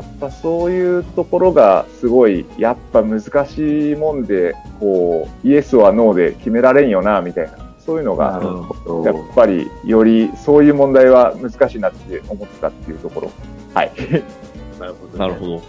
[0.00, 8.40] やっぱそういうところがすごい、やっぱ難しいもんで、こう、イエスはノーで決められんよな、みたいな、そういうのが、
[9.04, 9.24] やっど。
[9.34, 13.30] ぱりよりそういう問題は難しいなって思ったっていうところ。
[13.74, 13.92] はい。
[14.80, 15.18] なるほど。
[15.18, 15.62] なるほど。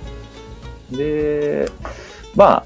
[0.97, 1.69] で、
[2.35, 2.63] ま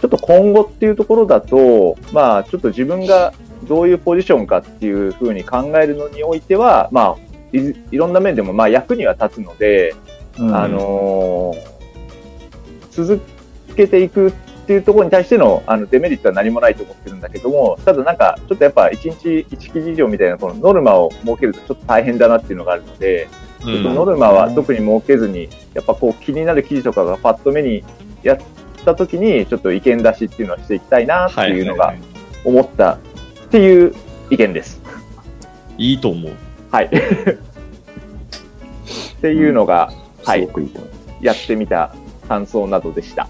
[0.00, 3.32] ちょっと今後っていうところだと、まあ、ちょっと自分が
[3.68, 9.94] どういうポジションかっていうふうに考えるのにおいては、まあ、いいろんな面でもまあ役には立つので、
[10.38, 11.76] うんあ、のー
[12.96, 13.20] 続
[13.76, 14.32] けていくっ
[14.66, 23.28] ていうところに対してのあのデメリットは何もないと思ってるんだけども、ただなんか、ちょっとやっぱ1日1記事以上みたいなこのノルマを設けるとちょっと大変だなっていうのがあるので、
[23.60, 27.84] うちょっとんノルマは特に設けずに、やっぱこう気になる記事とかがパッと目に
[28.22, 28.38] やっ
[28.84, 32.00] た時に、ちょっと意見出しっていうのはしていきたいなっていうのがはい
[32.44, 32.98] 思ったっ
[33.50, 33.94] ていう
[34.30, 34.80] 意見です。
[35.76, 36.32] いいと思う。
[36.70, 36.86] はい。
[39.18, 39.92] っていうのが、
[40.26, 40.88] はいすご、くいいと思
[41.20, 41.94] やってみた
[42.28, 43.28] 感想などでした。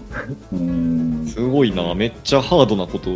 [0.51, 0.55] う。
[0.55, 1.25] うん。
[1.27, 1.93] すごいな。
[1.93, 3.09] めっちゃハードなこと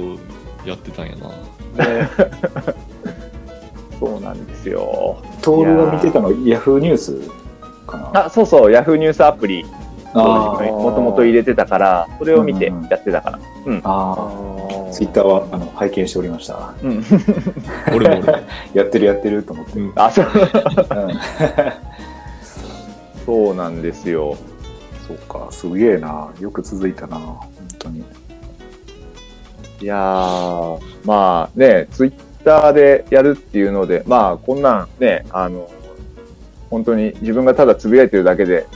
[0.65, 1.31] やってたんやな。
[3.99, 5.17] そうなんですよ。
[5.41, 7.21] トールが見てたの、ヤフーニュース
[7.87, 8.25] かな？
[8.25, 9.65] あ、そうそう、ヤフーニュースアプリ、
[10.13, 13.39] もともと入れてたから、それを見てやってたから。
[13.83, 16.73] あーツイッターはあの拝見しておりました。
[16.83, 17.03] うん。
[17.95, 18.39] 俺も俺も。
[18.73, 19.79] やってるやってると思って。
[19.79, 20.25] うんあ、そう。
[23.25, 24.38] そうなんですよ。
[25.07, 26.31] そうか、すげえな。
[26.39, 27.17] よく続いたな。
[27.17, 28.03] 本当に。
[29.81, 35.69] いやー、まあね、ツイッターでやるっていうので、まあこんなんね、あの、
[36.69, 38.67] 本当に自分がただつぶやいてるだけで、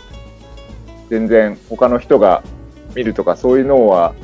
[1.10, 2.44] 全然他の人が
[2.96, 4.16] 見るとかそういうのは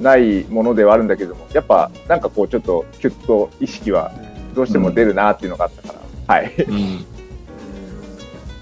[0.00, 4.12] ないものではあるんだけども、やっぱなんかこうちょっとキュッと意識は
[4.54, 5.94] どうしても出るなっていうのがあったか
[6.26, 6.54] ら、はい。
[6.66, 7.04] うん。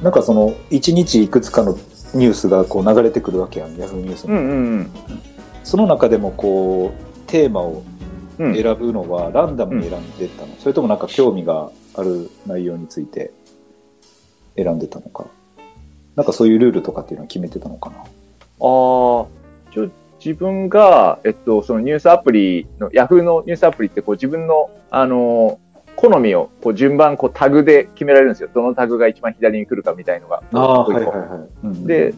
[0.02, 1.72] なんかその、一日いくつかの
[2.14, 4.32] ニュースがこう流れてくるわけやん、ヤフーニュースに。
[4.32, 4.90] うんうん
[5.64, 7.82] その中でもこう、テーマを
[8.38, 8.52] うん。
[8.52, 13.32] うん選ぶのはランダムに選んでたの、それともなんか興味がある内容について
[14.54, 15.26] 選んでたのか？
[16.14, 17.96] なんかそういうルールとかっていうのは決めてたのかな？
[17.96, 18.06] ああ、
[18.60, 19.90] ちょ、
[20.24, 25.67] 自分が、えっと、そのニュースアプリの、ヤフーのニュースアプリって、こう自分の、あのー
[26.00, 28.48] 好みを、こう順番、こうタグで決められるんですよ。
[28.54, 30.44] どのタグが一番左に来るかみたいのが。
[30.52, 31.48] ああ、こうはいはいはい。
[31.64, 32.14] うんで、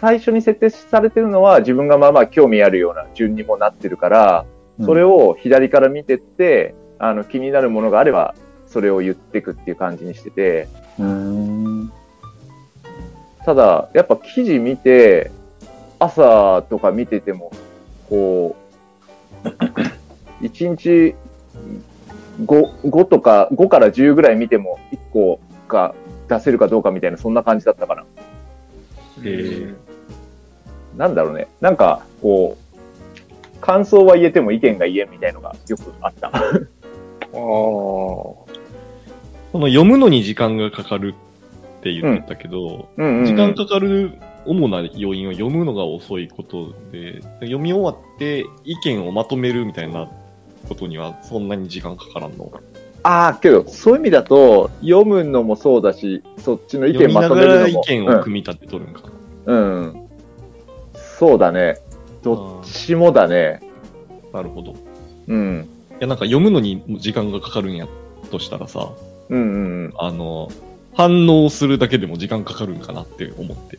[0.00, 4.46] 最初に設定されてるのは、自分がまあまあ興味あるような順にもなってるから、
[4.86, 8.34] それを、を左から見てって、あの、気になるものがあれば、
[8.68, 11.92] それを言っていくっていう感じにしてて、うーん。
[13.44, 15.30] ただ、やっぱ記事見て、
[15.98, 17.52] 朝とか見てても、
[18.08, 18.56] こ
[19.44, 19.48] う、
[20.42, 21.14] 1日
[22.40, 25.94] 5、5とか、5から10ぐらい見ても、1個か
[26.28, 28.04] 出せるかどうかみたいな、そんな感じだったかな。
[29.24, 29.74] え
[30.96, 31.48] なんだろうね。
[31.60, 36.28] なんか、こう、感想は言えても意見が言えんみたいのがよくあった。
[36.32, 36.48] ああ。
[39.50, 41.14] その読むのに時間がかかる
[41.78, 44.12] って言ってたけど、うんうんうん時間かかる
[44.46, 50.08] 主な要因は読むのが遅いことで、読み終わって意見をまとめるみたいな
[50.68, 52.50] ことにはそんなに時間かからんの？
[53.04, 57.60] ああ、けど、そういう意味だと、読むのもそうだし、そっちの意見まとめるのも。
[57.62, 59.02] ら意見を組み立てとるんか。
[59.46, 59.76] うん。
[59.76, 60.08] うん。
[60.92, 61.78] そうだね。
[62.22, 63.62] どっちもだね。
[64.32, 64.72] なるほど。
[64.72, 64.74] い
[65.28, 65.68] うん。
[66.00, 67.86] や、なんか読むのに時間がかかるんや
[68.30, 68.90] としたらさ、
[69.28, 69.92] うんうんうん。
[69.96, 70.48] あの、
[70.94, 73.78] 反応するだけでも時間かかるんかなって思って。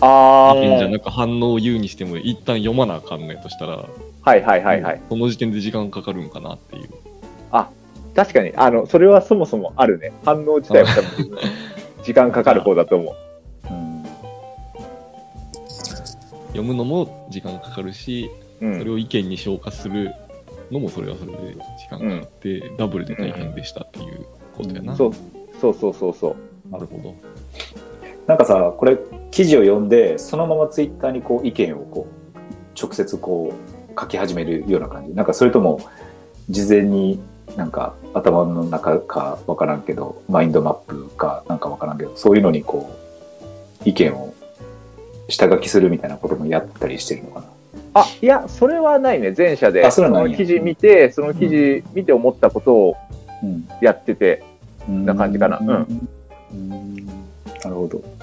[0.00, 0.90] あ意見じゃあ。
[0.90, 3.84] なく反応を言うにしても一旦読まなあかんねとしたら、
[4.22, 5.00] はいはいはいはい。
[5.08, 6.88] その時点で時間かかるんかなっていう。
[8.18, 10.12] 確かに、あの、それはそもそもあるね。
[10.24, 11.38] 反応自体は多分、
[12.02, 13.14] 時間かかる方だと思う。
[13.70, 14.04] うん
[16.48, 18.28] 読むのも時間かかるし、
[18.60, 20.12] うんそれを意見に消化する
[20.72, 24.96] のもそれはそれで時間かかって、ダブルで大変でしたっていうことやな。
[24.96, 25.12] そう
[25.60, 26.36] そうそうそうそ
[26.68, 26.72] う。
[26.72, 27.14] なるほど。
[28.26, 28.98] なんかさ、これ、
[29.38, 35.14] 記事を読んで、そのままツイッターにこう意見をこう、直接こう、書き始めるような感じ。
[35.14, 35.80] なんかそれとも、
[36.50, 37.20] 事前に
[37.54, 42.92] なんか頭の中かわからんけど、マインドマップかなんかわからんけど、そういうのにこ
[43.84, 44.34] う、意見を
[45.28, 47.46] 下書きするみたいなこともやったりしてるのかな。
[47.94, 49.32] あ、いや、それはないね。
[49.38, 49.86] 前者で。
[49.86, 52.96] あそれはないんやの記事見て、その記事見て思ったことを
[53.44, 53.68] うん。
[53.80, 54.42] やってて。
[54.88, 56.08] うんな感じかなうん
[56.50, 58.17] うんなるほど。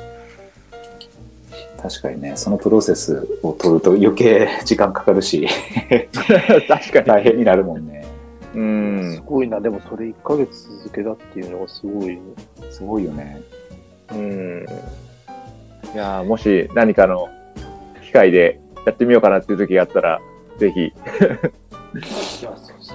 [1.87, 5.47] 確かにね、そのプロセスを取ると余計 時間かかるし、
[6.67, 7.05] 確かに。
[7.05, 8.03] 大変になるもんね。
[8.53, 9.23] うすん。
[9.25, 9.61] ごいな。
[9.61, 12.19] でもそれ1ヶ月続けたっていうのがすごいね。
[12.71, 13.39] すごいよね。
[14.11, 14.65] うん。
[15.93, 17.29] いやーもし何かの
[18.03, 20.19] 機会でやってみようかなっていう時があったら、
[20.57, 20.85] ぜひ。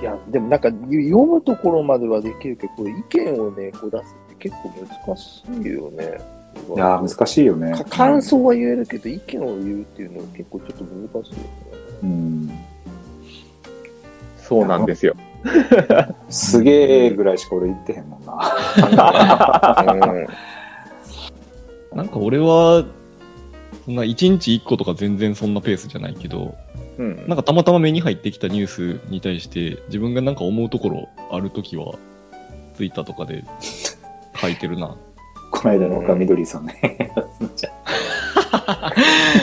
[0.00, 4.72] いや、でもなんか読むところまではできるけど、これ意見をね、こう出すって結構
[5.06, 6.39] 難しいよね。
[6.74, 7.84] いやー難しいよねか。
[7.84, 11.44] 感想は言えるけど、意見を言うっていうのは結構ちょっと難しいよね。
[12.02, 12.50] うん。
[14.38, 15.14] そうなんですよ。
[16.28, 18.32] すげえぐらいしか俺言ってへんもんな。
[20.12, 20.26] うん
[21.96, 22.84] なんか俺は、
[23.84, 26.54] そんな1日1個とか全然そんなペースじゃないけど、
[26.98, 27.24] うん。
[27.26, 31.94] なんかたまたま目に入ってきたニュースに対して自分がなんか思うところあるときは、
[32.76, 33.44] ツイッターとかで
[34.36, 34.96] 書いてるな。
[35.60, 37.12] この間の岡みどりさんね。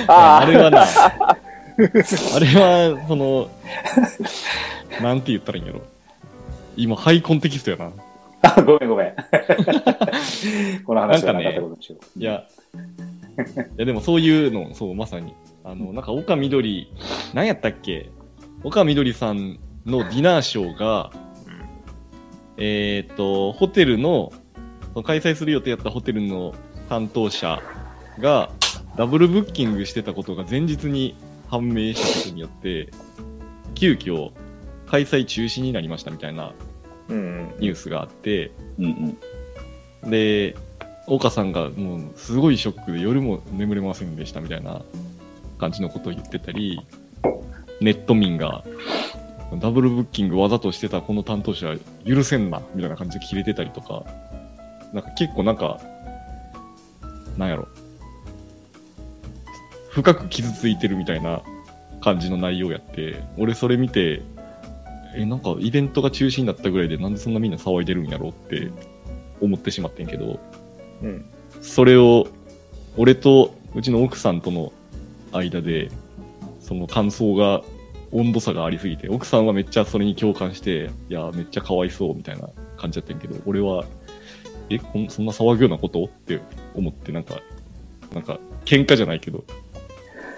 [0.08, 0.88] ああれはな、あ
[2.40, 3.50] れは、 その、
[5.00, 5.82] なんて言ったらいいんやろ。
[6.76, 7.92] 今、ハイコンテキストやな。
[8.42, 9.14] あ、ごめんごめん。
[10.86, 12.20] この話はなかったことにしよう。
[12.20, 15.36] いや、いやでもそういうの、そう、まさに。
[15.64, 16.92] あの、なんか岡みどり、
[17.36, 18.10] 何やったっけ？
[18.64, 21.12] 岡みどりさんのディナーショーが、
[22.58, 24.34] えーっと、ホテルの、
[24.98, 26.56] その開催する予定やったホテルの
[26.90, 27.62] 担当者
[28.18, 28.50] が、
[28.96, 31.16] ダブルブッキングしてたことが前日に
[31.50, 32.90] 判明したことによって、
[33.76, 34.32] 急遽
[34.88, 36.52] 開催中止になりましたみたいな
[37.10, 37.54] うん。
[37.60, 39.16] ニュースがあって、うん
[40.04, 40.10] うん。
[40.10, 40.56] で、
[41.06, 44.82] 岡さんがもうすごいショックで夜も眠れませんでしたみたいな
[45.60, 46.82] 感じのことを言ってたり、
[47.82, 48.64] ネット民が
[49.60, 54.04] ダブルブッキングわざとしてたこの担当者許せんなみたいな感じで切れてたりとか、
[54.94, 55.80] なんか結構なんか、
[57.38, 57.68] なんやろ、
[59.90, 61.42] 深く傷ついてるみたいな
[62.02, 64.22] 感じの内容やって、俺それ見て、
[65.16, 68.72] え、なんかイベントが中止になったぐらいでなんでそんなみんな騒いでるんやろって
[69.42, 70.40] 思ってしまってんけど、
[71.02, 71.26] うん。
[71.62, 72.28] それを
[72.98, 74.72] 俺とうちの奥さんとの
[75.32, 75.92] 間で
[76.60, 77.62] その感想が
[78.12, 83.86] 温度差がありすぎて奥さんはめっちゃそれに共感していやめっちゃかわいそうみたいな感じだったんやけど俺は
[84.70, 86.04] えこんそんな騒ぐようなこと？
[86.06, 86.40] って
[86.76, 87.40] 思ってなんか
[88.14, 89.44] なんか喧嘩じゃないけど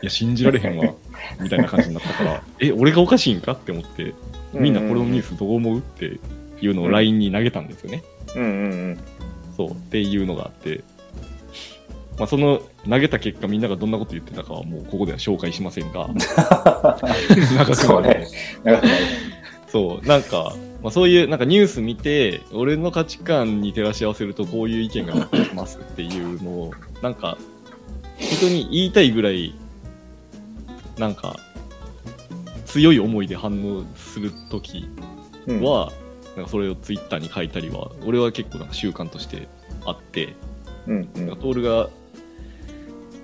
[0.01, 0.93] いや信じられへんわ
[1.41, 3.53] みたいな感じになったからえ俺がおかしいんか？
[3.53, 4.13] って思って
[4.53, 5.79] みんなこれのニュースどう思う？
[5.79, 6.19] って
[6.61, 8.03] いうのを LINE に投げたんですよね、
[8.35, 8.45] うんう
[8.91, 8.97] ん
[9.57, 10.83] そうっていうのがあって、
[12.17, 16.07] まあ、その投げた結果みんながどんなこと言ってたかはもうここでは紹介しませんが。
[17.57, 18.25] なんかそうね。
[18.63, 18.87] なんか
[19.67, 27.37] そうなんか、まあ、そういうなんかニュース見て俺の価値観に照らし合わせるとこういう意見が出ますっていうのをなんか
[28.17, 29.53] 人に言いたいぐらい
[30.97, 31.35] なんか
[32.65, 34.87] 強い思いで反応するとき
[35.47, 35.63] うん。
[35.63, 35.91] は、
[36.35, 39.47] なんかそれをツイッターに書いたりは、俺は結構なんか習慣として
[39.85, 40.35] あって、
[40.87, 41.89] うんうんなんかトールが、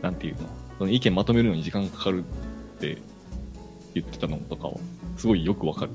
[0.02, 0.42] なんていうの、
[0.80, 2.24] その意見まとめるのに時間かかる
[2.78, 2.98] って
[3.94, 4.74] 言ってたのとかは、
[5.18, 5.92] すごいよくわかる。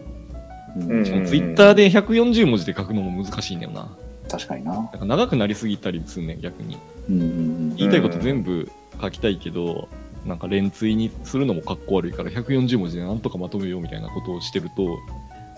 [0.76, 3.88] うんうんしかもツイッターで140文字で書くのも難しいんだよな。
[4.30, 4.74] 確かにな。
[4.74, 6.78] なんか長くなりすぎたりすんねん、逆に。
[7.08, 9.88] うんうん言いたいこと全部書きたいけど、
[10.26, 14.98] なんか連追にするのもかっこ悪いから140文字でなんとかまとめようみたいなことをしてると、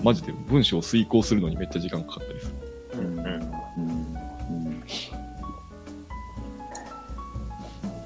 [0.02, 2.52] マジで文章を遂行するのにめっちゃ時間かかったりする。
[2.94, 3.42] うんうんうん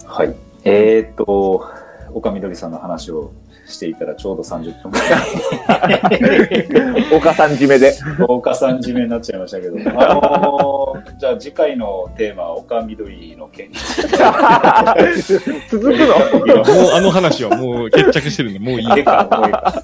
[0.07, 0.35] はい。
[0.64, 1.66] えーっと、
[2.12, 3.33] 岡みどりさんの話を
[3.66, 5.07] していたらちょうど30分ぐら
[7.05, 7.09] い。
[7.16, 7.94] 岡さん締めで。
[8.29, 14.16] 岡さん締めになっちゃいましたけど、あのーじゃあ次回のテーマは岡みどりの件について。
[15.70, 16.64] 続くの？
[16.64, 19.74] もうあの話はもう決着してるんで、もういいいいか、もういいか。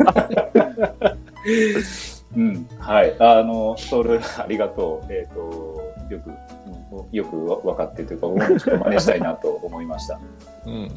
[2.35, 3.15] うん、はい。
[3.19, 5.13] あの、トール、ありがとう。
[5.13, 5.41] えっ、と、
[6.09, 6.37] よく、うん
[7.11, 10.21] よくわ分かってというか、僕もちょっと真似したいなと思いました。
[10.67, 10.91] うん。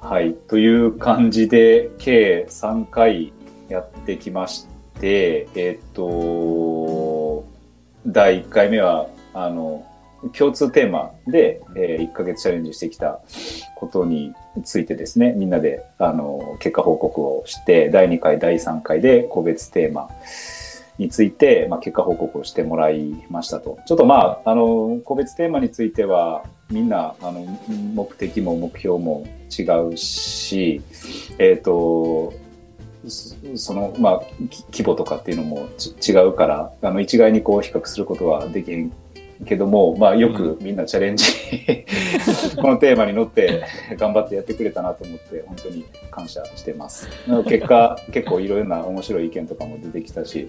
[0.00, 0.34] はい。
[0.34, 3.32] という感じで、計3回
[3.68, 4.66] やってきまし
[5.00, 7.44] て、えっ、と、
[8.06, 9.84] 第1回目は、あの、
[10.36, 13.20] 共通テーマで、え1ヶ月チャレンジしてきた
[13.76, 14.32] ことに
[14.64, 20.08] ついてですね、みんなで、あの、結果報告をして、第2回、第3回で個別テーマ
[20.98, 23.78] について、まあ、結果報告をしてもらいましたと。
[23.86, 27.46] ちょっとまあ、あの、個別テーマについては、みんな、あの、
[27.94, 30.82] 目的も目標も違うし、
[31.38, 32.34] えっ、と、
[33.54, 34.22] その、まあ、
[34.72, 35.68] 規模とかっていうのも
[36.06, 38.92] 違うから、あの、一概にこう比較することはできへん
[39.46, 41.24] けども、まあ、よくみんなチャレンジ、
[42.60, 43.62] このテーマに乗って
[43.96, 47.08] 頑張ってやってくれたなと思って、本当に感謝してます。
[47.46, 50.48] 結果、 結構いろいろな面白い意見とかも出てきたし、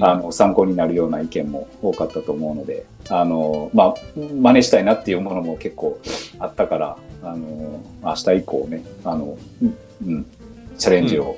[0.00, 5.98] あの参考になるような意見も多かったと思うので、あのまあ、真似したいなっていうものも結構
[6.38, 10.26] あったから、あの明日以降ね、あのうんうん、
[10.78, 11.36] チャレンジを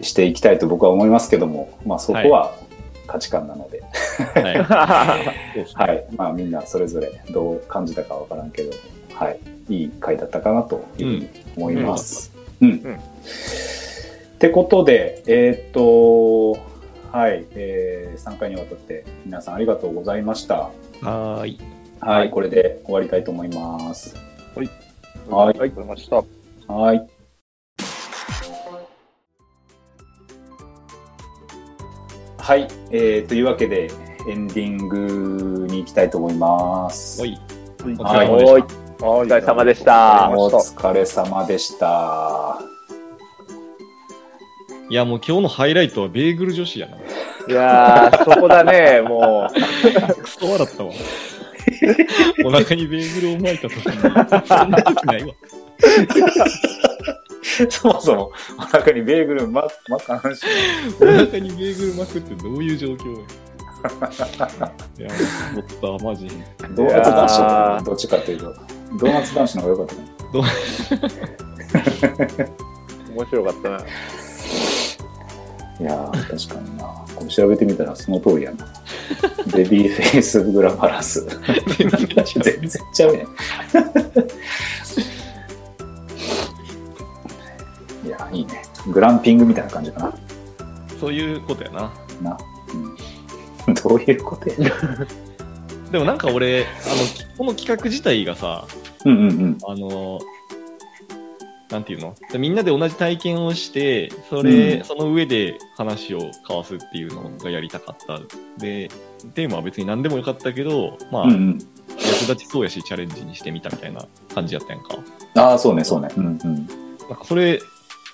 [0.00, 2.54] していきたいと僕は思いますけども、まあ、そこは
[3.06, 3.82] 価値観なので、
[4.34, 4.62] はい。
[5.74, 8.70] はいまあ、みんなそれぞれどう感じたかわからんけど、
[9.14, 9.38] はい、
[9.68, 12.32] いい回だったかなというふうに思います。
[12.60, 12.98] うんうん
[14.34, 16.60] ってことで、えーっと、
[17.12, 20.70] はい、えー、3回にわたって皆さんありがとうございました。
[21.00, 21.60] はーい。
[22.00, 24.16] はい、これで終わりたいと思います。
[24.56, 24.68] はい
[25.28, 26.24] はい、わかりました。
[26.66, 27.08] はい。
[32.42, 33.88] はい、えー、というわけで、
[34.28, 37.20] エンディングに行きたいと思います。
[37.20, 37.40] はい。
[38.02, 42.58] はいお疲れ様でしたおいおお疲れ様でしたお疲れ様でした。
[44.90, 46.96] いや、もう今日のハイライトはベーグル女子やな。
[46.96, 47.00] い
[47.52, 49.48] やー、そこだね、 も
[50.20, 50.90] クソ笑ったわ。
[52.44, 55.34] お腹にベーグルを巻いた時に、そんな時ないわ。
[57.70, 60.42] そもそもお腹にベーグルま巻かんし。
[61.00, 63.22] お腹にベーグル巻くってどういう状況
[64.98, 65.08] いや、
[65.54, 66.28] もった、マジ。
[66.76, 68.54] ドーナツ男子の方どっちかというと、
[69.00, 70.12] ドーナツ男子の方が良かったね。
[73.08, 73.78] う、面白かったな。
[75.80, 76.84] いやー、確かにな。
[77.16, 78.66] これ調べてみたらその通りやな。
[79.52, 81.26] ベビーフェイスグラマラス。
[81.76, 83.28] 全然ちゃうねん。
[88.32, 88.62] いいね。
[88.88, 90.14] グランピングみたいな感じかな。
[91.00, 91.92] そういうことやな。
[92.22, 92.36] な。
[93.66, 94.70] うん、 どういうことや。
[95.90, 96.66] でもなんか俺、あの、
[97.36, 98.66] この企画自体がさ、
[99.04, 99.58] うんうんうん。
[99.66, 100.20] あの、
[101.70, 102.14] なんていうの？
[102.38, 108.20] みんなで同じ体験をして、それ、うんその上で話を交わすっていうのがやりたかった。
[108.58, 108.88] で、
[109.34, 114.98] テーマは別に何でもよかったけど、まあ、うんうん、役立ちそうやし、チャレンジにしてみたみたいな感じやったやんか。
[115.34, 116.08] ああ、そうね、そうね。
[116.16, 116.54] うんうん。
[117.08, 117.58] なんかそれ、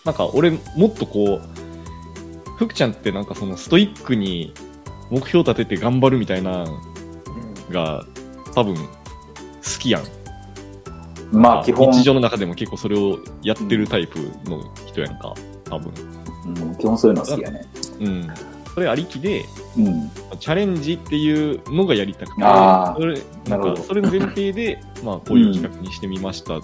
[0.04, 4.52] なんか俺、もっとこう、福ちゃんってなんかそのストイックに
[5.10, 6.80] 目標立てて頑張るみたいなの
[7.70, 8.04] が、
[8.54, 8.82] 多分、好
[9.78, 10.02] きやん。
[11.30, 14.18] まあ、基本、日常の中でも結構それをやってるタイプ
[14.48, 15.92] の人やんか、多分。
[16.46, 17.66] うん、基本そういうの好きやね。
[18.00, 18.30] うん。
[18.74, 19.44] それありきで、
[19.76, 20.10] うん。
[20.38, 26.60] チャレンジっていうのがやりたくて、それなんかそれの前提で、まあ、こういう企画にしてみました、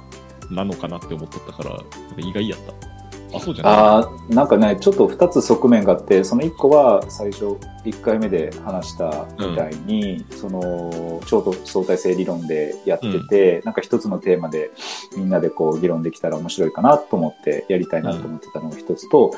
[0.50, 1.78] なのかなって思っとったから、
[2.16, 2.93] 意外やった。
[3.36, 3.72] あ、そうじゃない？
[3.74, 14.70] ああ、なんかね、ちょっと2つ側面があって、その1個は最初、1回目で話したみたいに、その、超相対性理論でやってて、なんか一つのテーマで
[15.16, 19.32] みんなでこう議論できたら面白いかなと思ってやりたいなと思ってたのが一つと、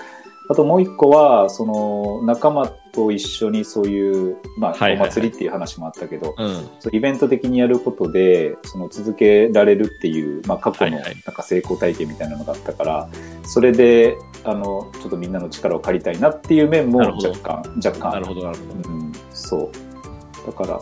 [0.49, 5.09] あともう一個は、その仲間と一緒にそういう、まあ、はいはいはい。
[5.09, 6.55] お祭りっていう話もあったけど、うん。
[6.79, 11.15] そうイベント的にやることで、その続けられるっていう、まあ、過去のはいはい。
[11.27, 13.09] なんか成功体験みたいなのがあったから、
[13.47, 18.91] それで、あの、ちょっとみんなの力を借りたいなっていう面も若干、若干なるほど、なるほど。
[18.91, 20.47] うん、そう。
[20.47, 20.81] だから、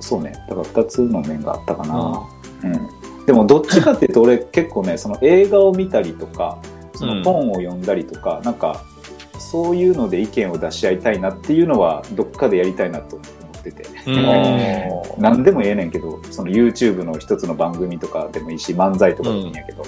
[0.00, 0.32] そうね。
[0.48, 2.22] だから二つの面があったかな。
[2.64, 3.26] うん。
[3.26, 6.58] でもどっちかっていうと俺結構ね、その映画を見たりとか、
[6.94, 8.84] その本を読んだりとか、なんか、
[9.38, 13.24] そういうので意見を出し合いたいなっていうのはどっかでやりたいなと思
[13.58, 13.84] ってて。
[14.06, 14.16] うん。
[15.18, 19.82] 何でもええねんけど、その YouTube の一つの番組とかでもいいし、漫才とかでもいいんやけど、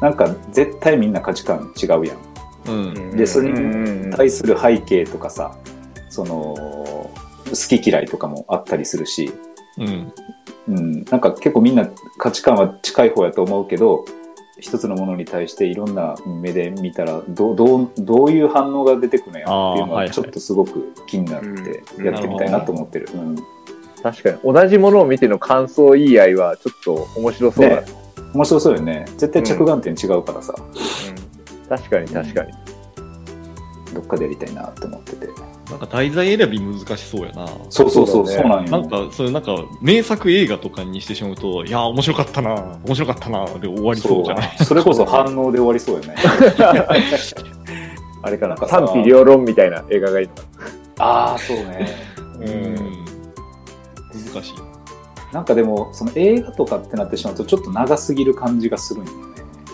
[0.00, 2.18] なんか絶対みんな価値観違うやん。
[2.66, 3.16] うん。
[3.16, 5.56] でそれにに対する背景とかさ、
[6.08, 9.32] その、好き嫌いとかもあったりするし、
[9.78, 10.12] うん。
[10.68, 11.88] うん、なんか結構みんな
[12.18, 14.04] 価値観は近い方やと思うけど、
[14.60, 23.08] 一つのものに対していろんな目で見たらどうどうどういう反応が出てくるのやっていうのはちょっとすごく気になってやってみたいなと思ってる。
[23.14, 23.36] うん
[24.02, 24.38] 確かに。
[24.44, 27.86] 同じものを見ての感想言い合いはちょっと面白そうだね。
[28.34, 29.04] 面白そうよね。
[29.16, 31.18] 絶対着眼点違うからさ、うん
[31.68, 32.52] 確かに確かに。
[33.94, 35.28] どっかでやりたいなと思ってて。
[35.70, 37.46] なんか題材選び難しそうやな。
[37.68, 38.70] そうそうそう、そだねそううなんよ。
[38.70, 42.54] なんか、そういうなんか、名作映画とかにしてしまうと、いやー、面白かったな、
[42.86, 46.14] 面白かったな、で終わりそうじゃないそれこそ反応で終わりそうよね。
[48.22, 48.54] あれかな。
[48.54, 50.42] なんかさ賛否両論みたいな映画がいいのか
[50.98, 51.88] ああ、そうね。
[52.40, 52.74] うん。
[54.34, 54.67] 難しい。
[55.32, 59.18] なんかでも、その映画とかってなってしまうと、ちょっと長すぎる感じがするんよね。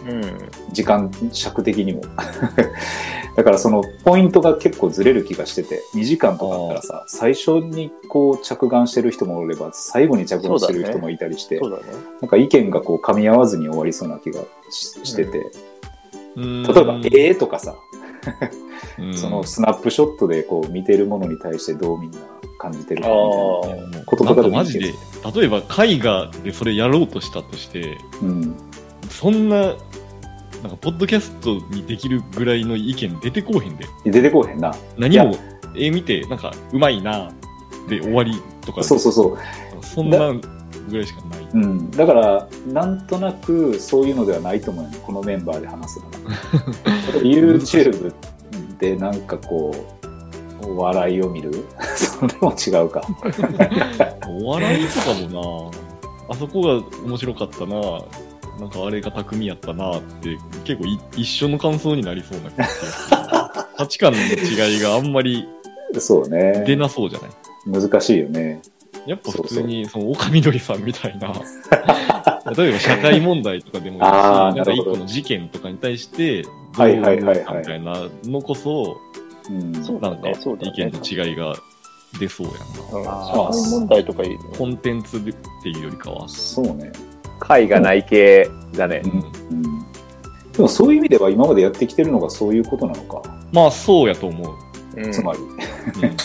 [0.05, 0.49] な。
[0.73, 2.03] 時間尺的にも。
[3.37, 11.83] だからそのポイントが結構ずれる気がしてて、2時間とかあったらさ、最初にこう着眼してる人もおれば、最後に着眼してる人もいたりして、そうだね。
[12.21, 14.41] なんか意見がこう噛み合わずに終わりそうな気が
[14.71, 15.51] ししてて、
[16.37, 17.75] 例例えば絵とかさ、
[18.53, 18.65] うん
[19.15, 22.19] そのスナップショットでこう見てるものに対してどうみんな
[22.59, 24.95] 感じてるかみたいもうこととでで、
[25.35, 28.29] 例えば絵画でそれやろうとしたとして、な。
[28.29, 28.57] うん。
[29.11, 33.87] そんな、なんか、ポッドキャストにできるぐらいの意見出てこうへんで。
[34.05, 34.75] 出てこうへんな。
[34.97, 35.37] 何も、
[35.77, 37.31] 絵見て、なんか、うまいな、
[37.89, 39.39] で終わりとか、そうそうそう。
[39.85, 40.33] そんな
[40.89, 41.49] ぐらいしかない。
[41.53, 46.19] うん、だから、なんとなくそういうのではないと思うよね、このメンバーで話すのが。
[47.21, 48.15] YouTube
[48.79, 49.75] でなんかこ
[50.63, 51.53] う、笑いを見る？
[51.97, 53.03] それも違うか。
[54.29, 55.79] お笑いとかもな、
[56.31, 57.75] あそこが面白かったな、
[58.61, 63.17] なんかあれが巧みやったなって、結構い一緒の感想になりそうな気がする。
[63.77, 65.47] 価値観の違いがあんまり
[65.99, 66.65] そうね。
[66.67, 67.27] 出なそうじゃな
[67.79, 67.83] い？
[67.83, 68.61] 難しいよね。
[69.07, 71.33] やっぱ普通に、その、岡みどりさんみたいな、
[72.57, 78.97] 例えば社会問題とかでもいいし、 なんか一個の事件とかに対して、どうはいはいはいはい思うかみたいなのこそ、
[79.51, 81.55] うん、そうだなんか意見の違いが
[82.19, 83.11] 出そうやんな。
[83.53, 84.39] 社会問題とかいいね。
[84.57, 86.29] コンテンツでっていうよりかは。
[86.29, 86.93] そうね。
[87.41, 89.09] 回がない系だねう。
[89.09, 89.79] んうん、
[90.53, 93.23] でもそういう意味では今までやってきてるのがそういうことなのか。
[93.53, 94.55] まあ、そうやと思う。
[94.97, 95.43] うんつまり、う
[96.07, 96.17] ん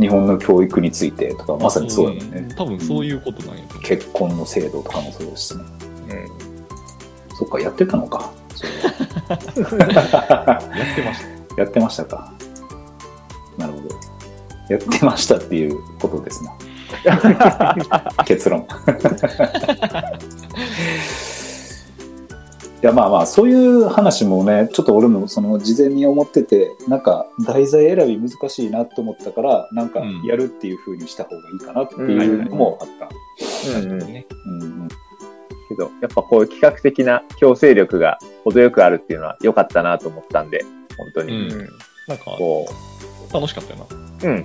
[0.00, 2.40] 日本の教育についてとか、まさにそうだよね。
[2.40, 3.64] ん多分そういうことなんや。
[3.82, 5.64] 結婚の制度とかもそうですしね。
[6.10, 6.14] う
[6.46, 6.50] ん
[7.36, 8.30] そっか、やってたのか。
[8.54, 11.60] それは やってました。
[11.62, 12.32] やってましたか。
[13.56, 13.88] なるほど。
[14.68, 16.52] やってましたっていうことですな。
[18.26, 18.66] 結論。
[22.82, 33.78] いやまあまあそういう話もねちょっと俺もその事前に思っててなんか題材選び難しいなと思ったからなんかうんやるっていう風にした方がいいかなっていうのもあった。
[33.78, 34.26] うんうんね。
[34.46, 34.88] うんうん
[35.70, 40.64] けど、やっぱこういう企画的な強制力が程よくあるっていうのは良かったなと思ったんで、
[40.98, 41.48] 本当に。
[41.48, 41.68] うん
[42.08, 42.66] なんか、こ
[43.32, 44.30] 楽しかったよな。
[44.30, 44.44] う、うん。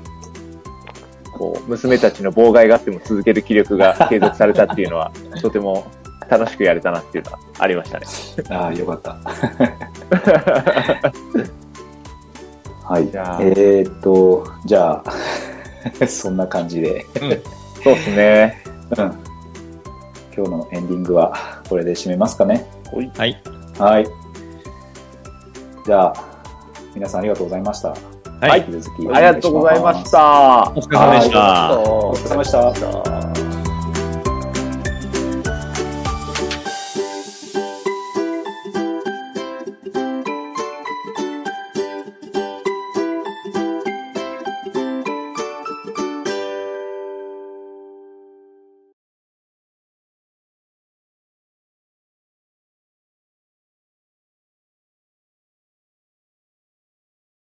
[1.34, 5.12] こう、娘たちの妨害があっても続ける気力が継続されたっていうのは、
[5.42, 5.88] とても
[6.30, 8.06] 楽しくやれたなっていうのはありましたね。
[8.50, 9.18] ああよかった。
[12.88, 13.10] はい。
[13.10, 15.04] じゃあえーっとじゃあ
[16.08, 17.06] そんな感じで。
[17.84, 18.64] そうですね。
[18.98, 19.26] うん
[20.36, 21.34] 今日のエンディングは
[21.70, 22.66] これで締めますかね。
[23.18, 23.42] はい。
[23.80, 24.08] はい。
[25.86, 26.14] じゃあ、
[26.94, 27.96] 皆さんありがとうございました。
[28.42, 30.12] はい引き続きありがとうございまし。
[30.12, 30.82] たお。
[30.82, 31.80] 疲れ様でした。
[31.80, 32.74] お疲れ様でした。
[32.74, 33.35] た。